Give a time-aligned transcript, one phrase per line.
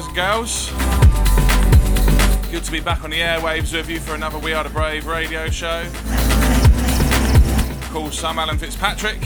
[0.00, 0.70] guys and girls.
[2.50, 5.06] Good to be back on the airwaves with you for another We Are the Brave
[5.06, 5.84] radio show.
[7.92, 9.20] Called Sam Alan Fitzpatrick.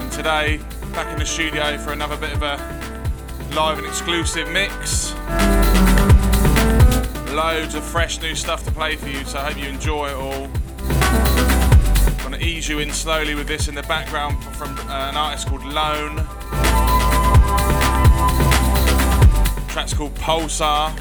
[0.00, 0.60] And today,
[0.92, 2.56] back in the studio for another bit of a
[3.54, 5.14] live and exclusive mix.
[7.32, 10.16] Loads of fresh new stuff to play for you, so I hope you enjoy it
[10.16, 10.48] all
[12.22, 15.64] Gonna ease you in slowly with this in the background from uh, an artist called
[15.64, 16.26] Lone.
[19.80, 20.94] Track's called Pulsar.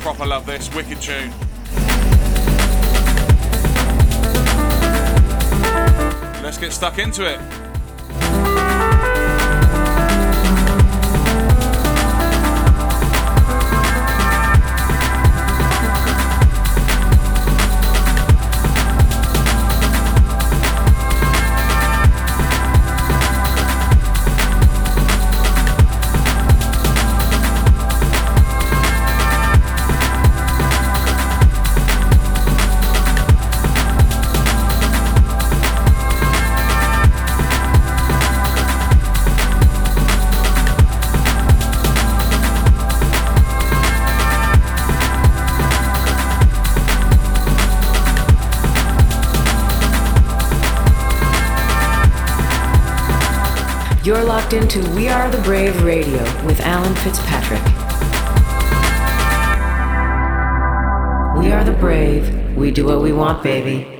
[0.00, 1.32] Proper love this, wicked tune.
[6.42, 7.59] Let's get stuck into it.
[54.10, 57.62] You're locked into We Are the Brave Radio with Alan Fitzpatrick.
[61.40, 62.56] We are the brave.
[62.56, 63.99] We do what we want, baby.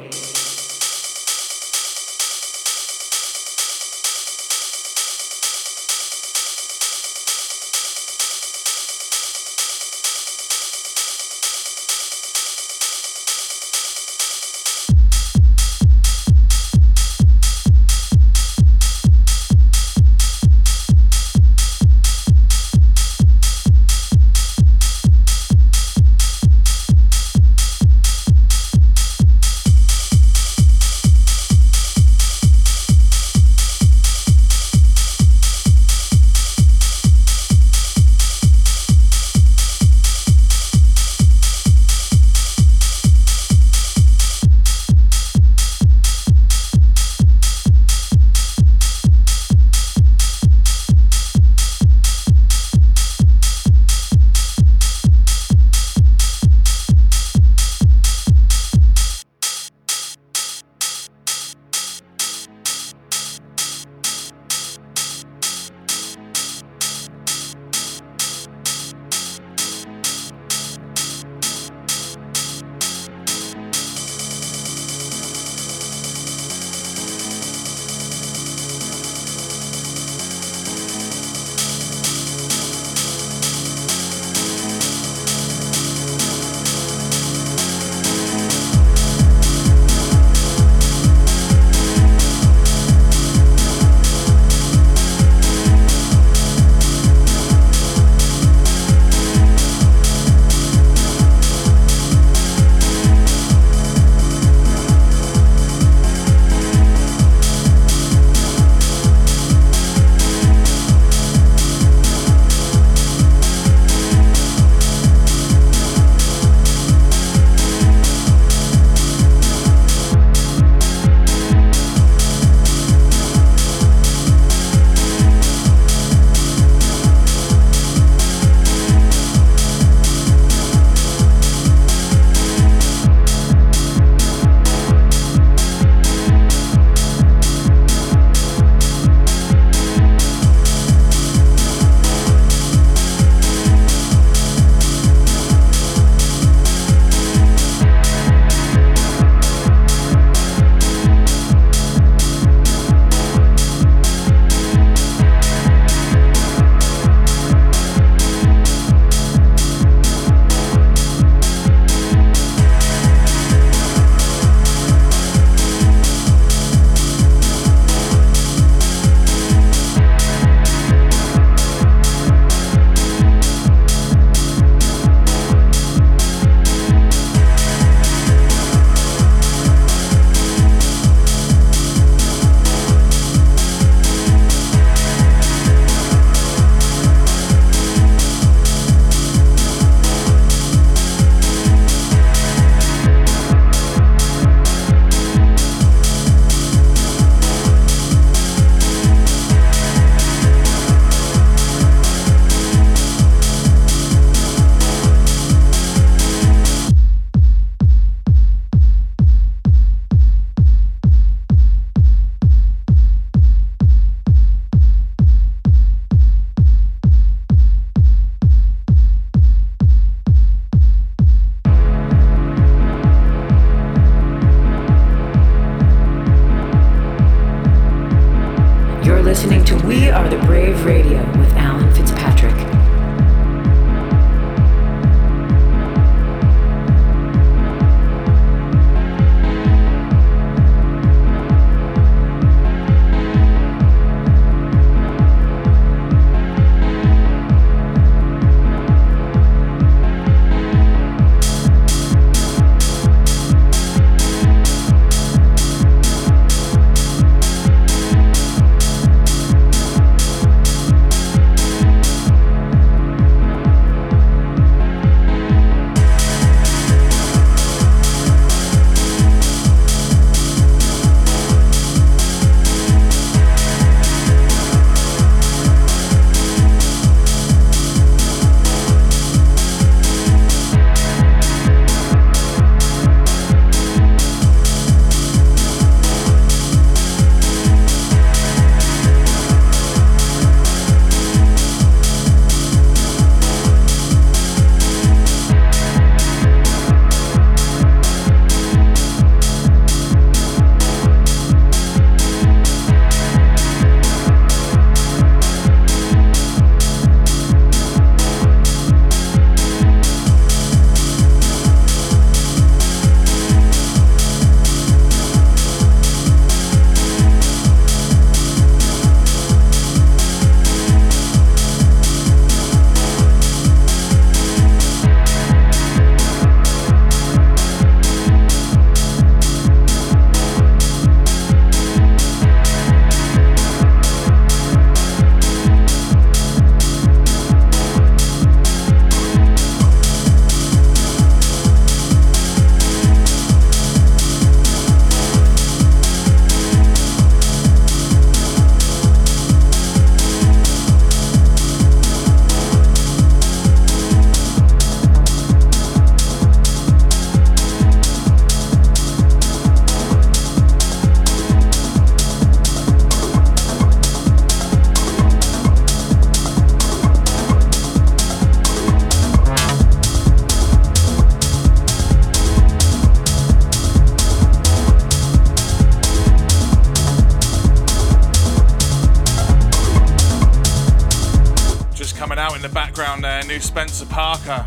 [383.61, 384.67] Spencer Parker.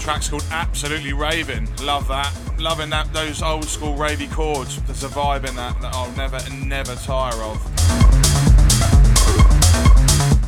[0.00, 1.68] track's called Absolutely Raving.
[1.82, 2.32] Love that.
[2.58, 4.82] Loving that those old school ravey chords.
[4.82, 7.62] There's a vibe in that that I'll never never tire of.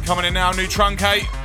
[0.04, 1.43] Coming in now, new truncate.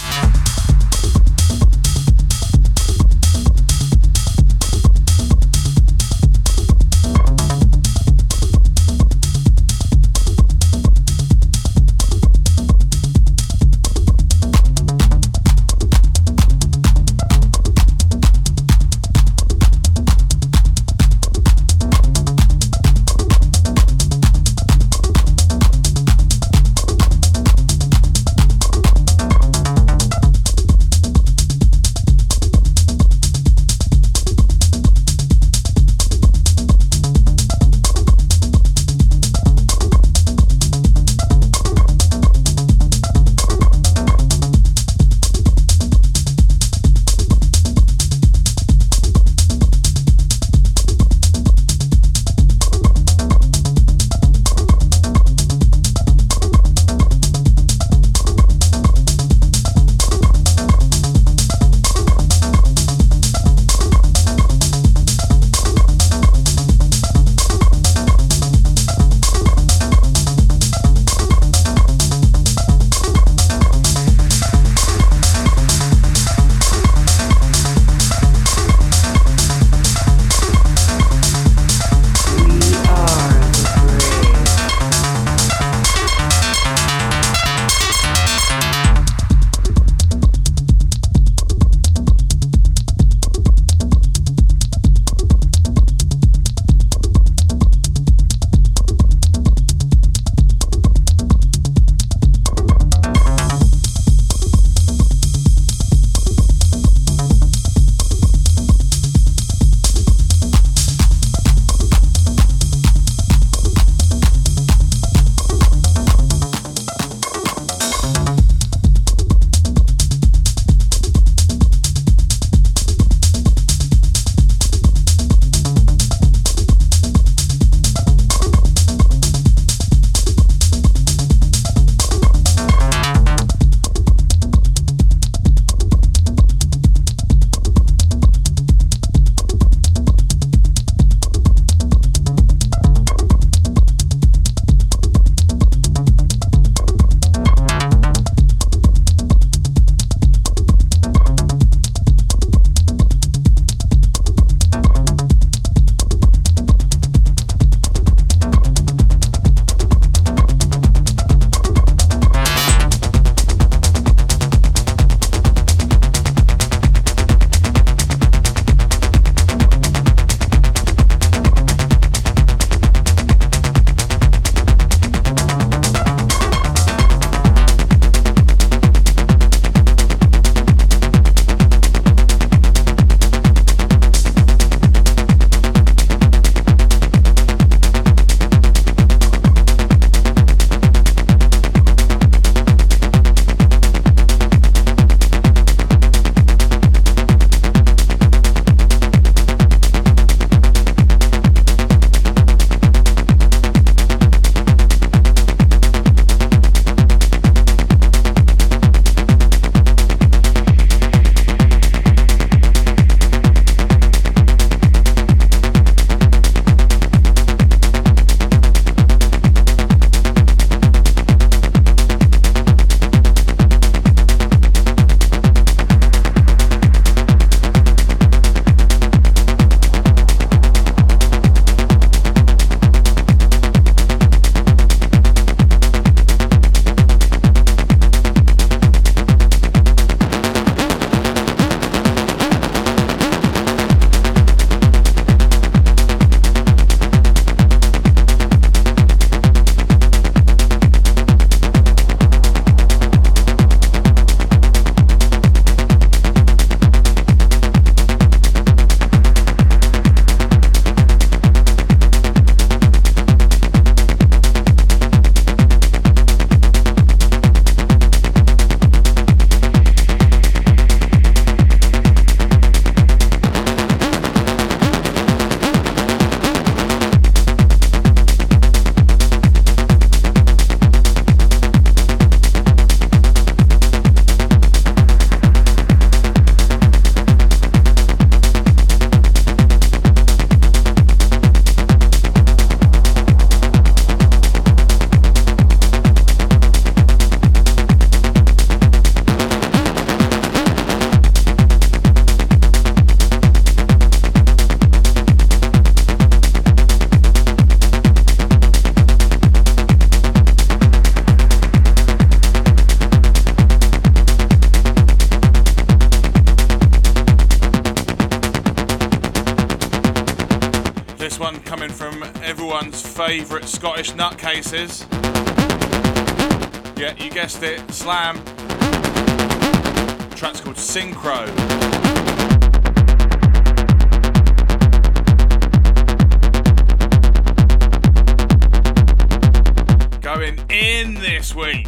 [341.60, 341.86] Week.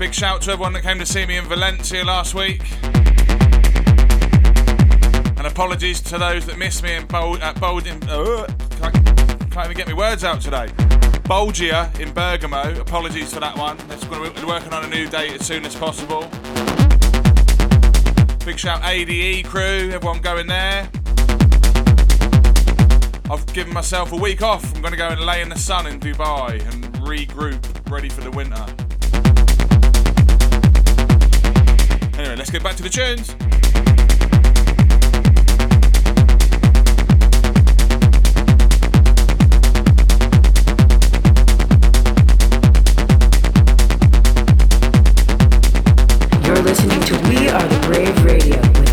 [0.00, 2.60] Big shout to everyone that came to see me in Valencia last week.
[5.38, 8.46] And apologies to those that missed me in Bold, at Bold in, uh,
[8.80, 8.94] can't,
[9.52, 10.66] can't even get my words out today.
[11.22, 12.80] Bolgia in Bergamo.
[12.80, 13.78] Apologies for that one.
[13.88, 16.22] Let's going to be working on a new date as soon as possible.
[18.44, 20.90] Big shout ADE crew, everyone going there.
[23.30, 24.64] I've given myself a week off.
[24.74, 28.20] I'm going to go and lay in the sun in Dubai and regroup, ready for
[28.20, 28.64] the winter.
[32.18, 33.34] Anyway, let's get back to the tunes.
[46.46, 48.83] You're listening to We Are the Brave Radio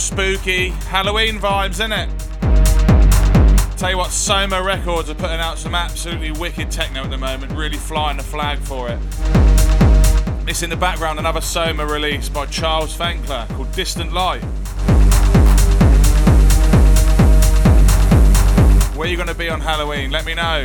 [0.00, 0.70] spooky.
[0.88, 2.08] Halloween vibes, innit?
[3.76, 7.52] Tell you what, Soma Records are putting out some absolutely wicked techno at the moment,
[7.52, 8.98] really flying the flag for it.
[10.48, 14.42] It's in the background, another Soma release by Charles Fenckler called Distant Light.
[18.96, 20.10] Where are you going to be on Halloween?
[20.10, 20.64] Let me know.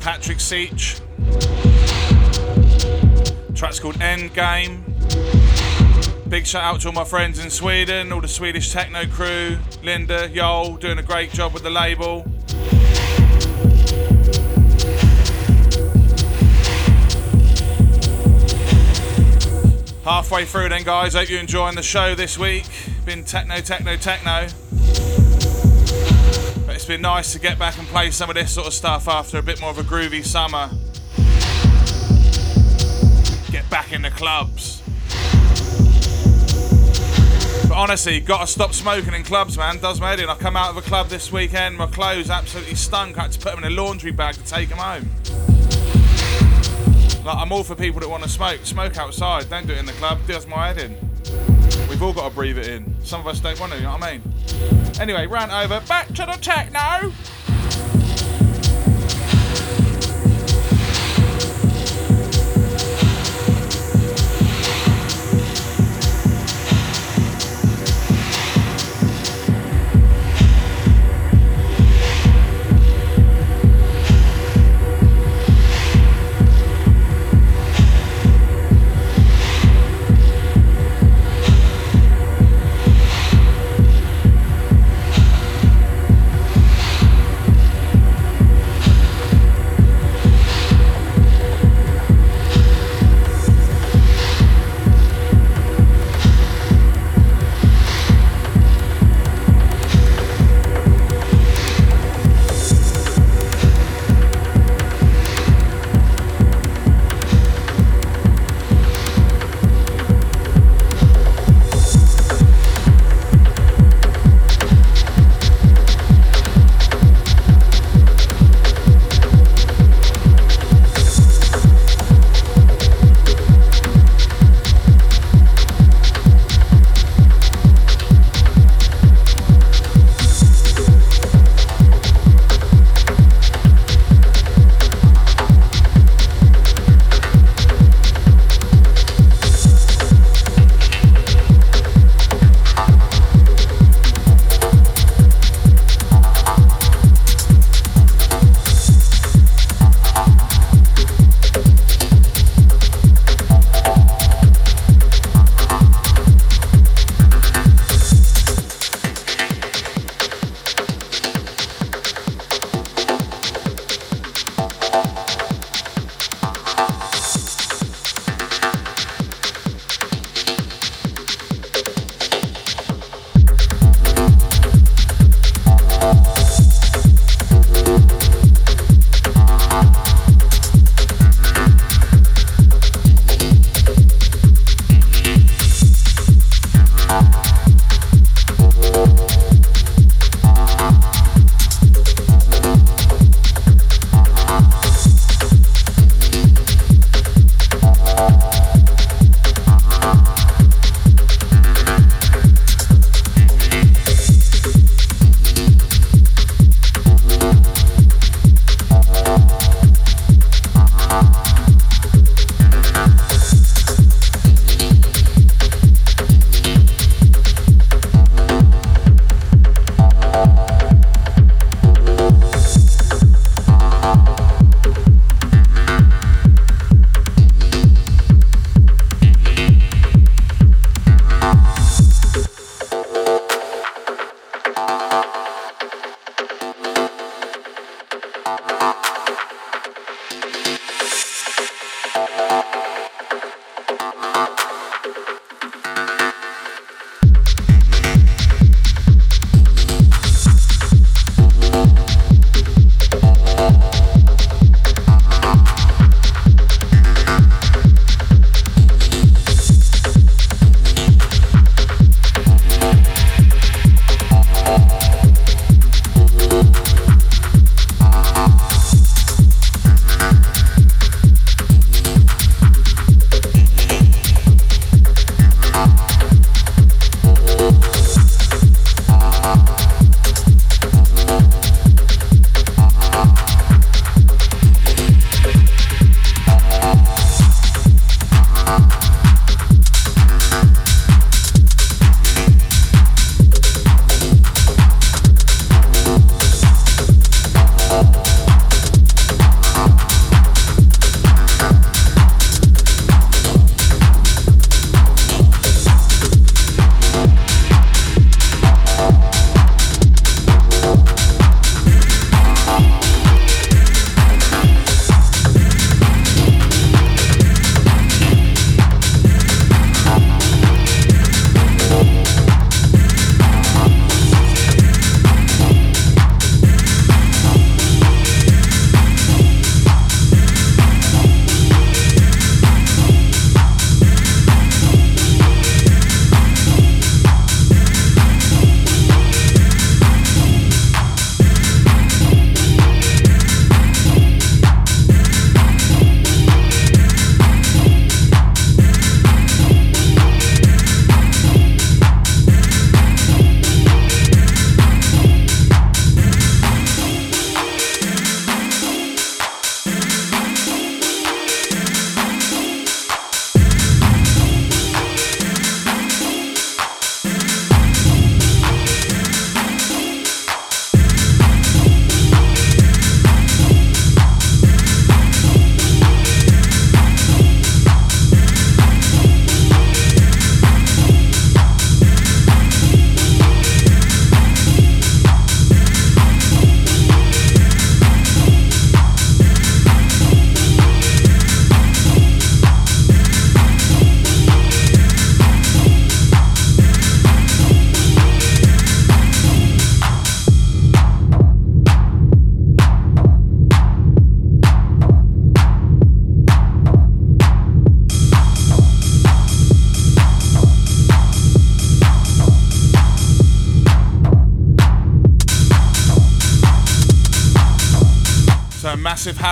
[0.00, 0.98] Patrik Siech.
[3.54, 4.80] Track's called Endgame.
[6.30, 10.28] Big shout out to all my friends in Sweden, all the Swedish techno crew, Linda,
[10.30, 12.24] Yol, doing a great job with the label.
[20.02, 21.12] Halfway through then, guys.
[21.12, 22.64] Hope you're enjoying the show this week.
[23.04, 24.48] Been techno, techno, techno.
[26.90, 29.42] Been nice to get back and play some of this sort of stuff after a
[29.42, 30.68] bit more of a groovy summer.
[33.52, 34.82] Get back in the clubs.
[37.68, 39.78] But honestly, gotta stop smoking in clubs, man.
[39.78, 40.28] Does my head in.
[40.28, 43.16] I come out of a club this weekend, my clothes absolutely stunk.
[43.18, 45.08] I had to put them in a laundry bag to take them home.
[47.24, 48.62] Like, I'm all for people that want to smoke.
[48.64, 50.18] Smoke outside, don't do it in the club.
[50.26, 51.09] Does my head in.
[52.00, 52.96] We've all got to breathe it in.
[53.04, 54.22] Some of us don't want to, you know what I mean?
[54.98, 55.86] Anyway, rant over.
[55.86, 57.12] Back to the techno.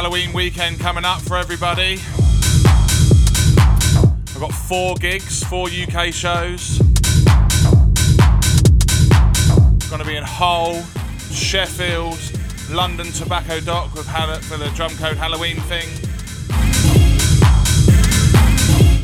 [0.00, 1.98] Halloween weekend coming up for everybody.
[4.28, 6.78] I've got four gigs, four UK shows.
[9.88, 10.84] Going to be in Hull,
[11.32, 12.16] Sheffield,
[12.70, 15.88] London Tobacco Dock with for the Drumcode Halloween thing.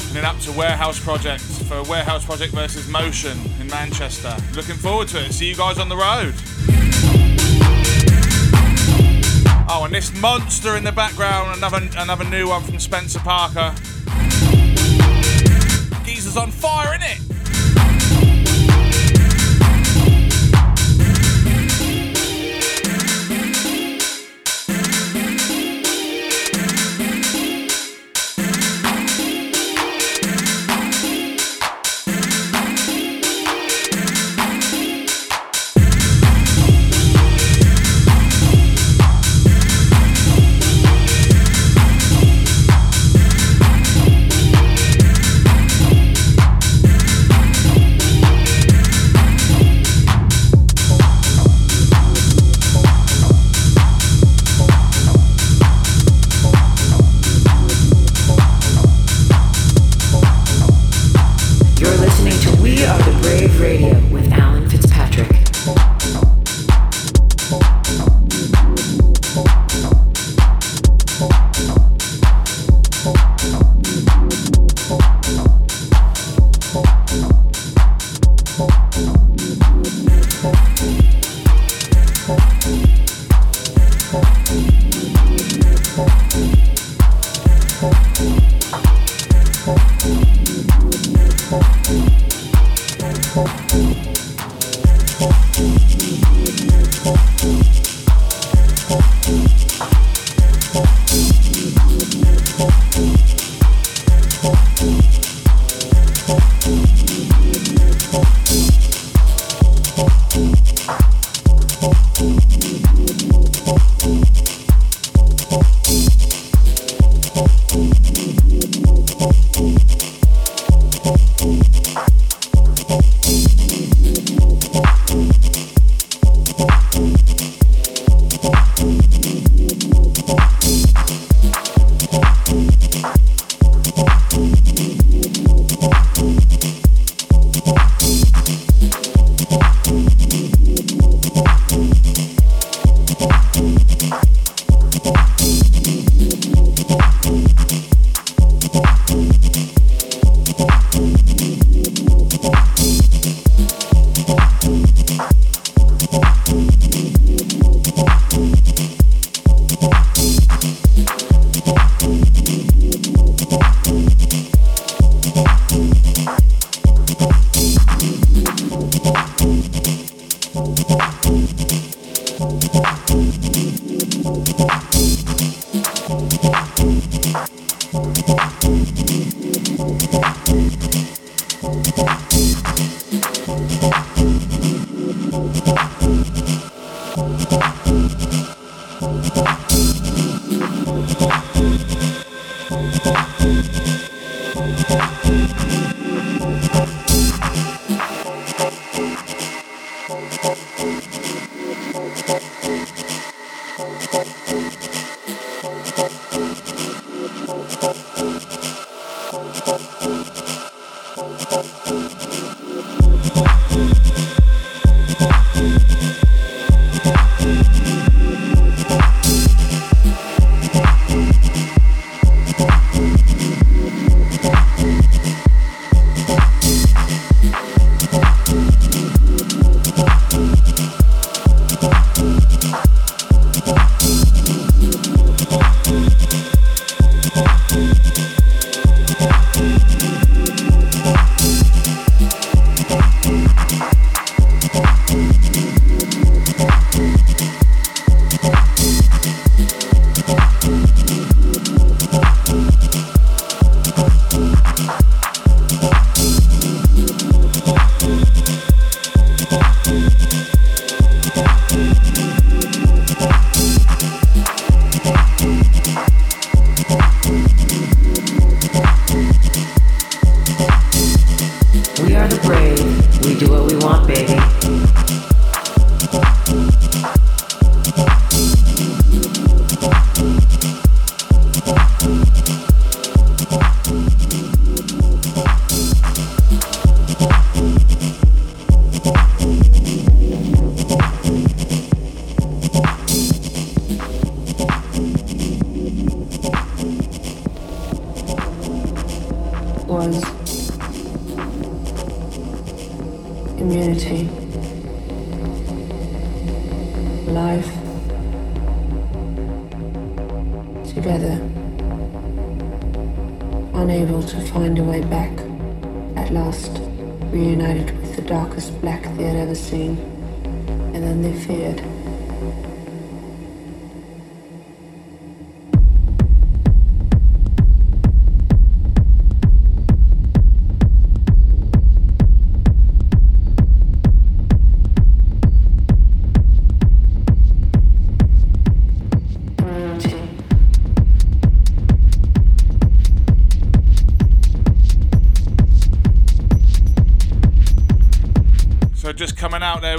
[0.07, 4.37] And then up to Warehouse Project for Warehouse Project versus Motion in Manchester.
[4.55, 5.33] Looking forward to it.
[5.33, 6.35] See you guys on the road.
[9.77, 13.75] Oh, and this monster in the background, another another new one from Spencer Parker.
[16.05, 17.14] Geezer's on fire, isn't it?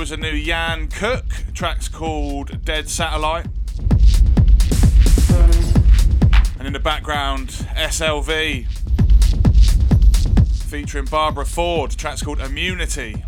[0.06, 1.26] Was a new Jan Cook.
[1.56, 3.48] track's called Dead Satellite.
[6.60, 8.68] And in the background, SLV
[10.70, 11.90] featuring Barbara Ford.
[11.98, 13.24] track's called Immunity.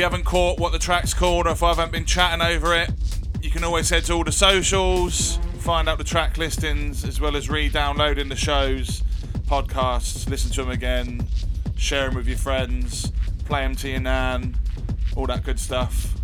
[0.00, 2.90] You haven't caught what the track's called or if I haven't been chatting over it,
[3.42, 7.36] you can always head to all the socials, find out the track listings, as well
[7.36, 9.02] as re downloading the shows,
[9.42, 11.28] podcasts, listen to them again,
[11.76, 13.12] share them with your friends,
[13.44, 14.56] play them to your nan,
[15.16, 16.14] all that good stuff.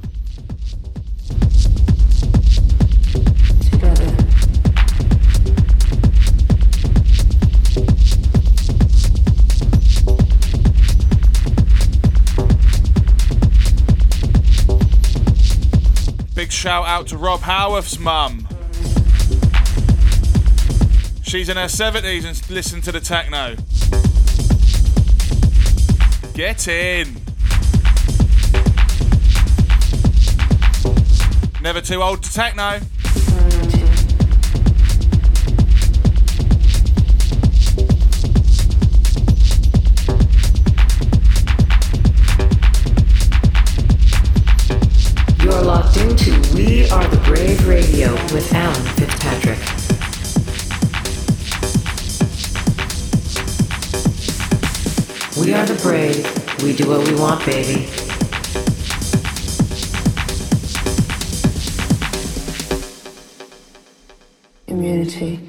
[16.57, 18.49] Shout out to Rob Howarth's mum.
[21.23, 23.57] She's in her 70s and listen to the techno.
[26.33, 27.21] Get in.
[31.61, 32.81] Never too old to techno.
[46.87, 49.59] We are the Brave Radio with Alan Fitzpatrick.
[55.37, 56.63] We are the brave.
[56.63, 57.89] We do what we want, baby.
[64.69, 65.41] Immunity.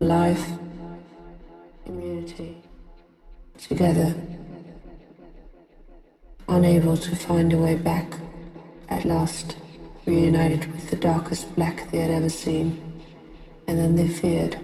[0.00, 0.44] Life.
[1.86, 2.60] Immunity.
[3.58, 4.16] Together
[6.50, 8.18] unable to find a way back,
[8.90, 9.56] at last
[10.06, 13.02] reunited with the darkest black they had ever seen,
[13.66, 14.58] and then they feared.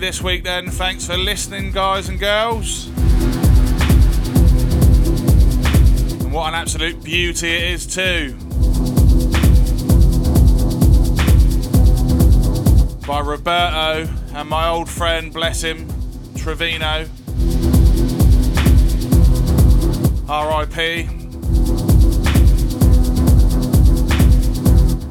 [0.00, 0.70] This week then.
[0.70, 2.86] Thanks for listening, guys and girls.
[6.22, 8.34] And what an absolute beauty it is, too.
[13.06, 15.86] By Roberto and my old friend, bless him,
[16.34, 17.06] Trevino.
[20.26, 21.08] RIP.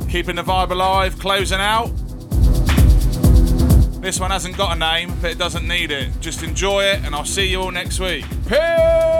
[0.10, 1.92] Keeping the vibe alive, closing out.
[4.10, 6.10] This one hasn't got a name, but it doesn't need it.
[6.20, 8.26] Just enjoy it, and I'll see you all next week.
[8.48, 9.19] Peace!